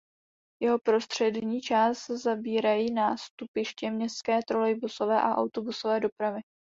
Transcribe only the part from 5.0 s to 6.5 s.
a autobusové dopravy.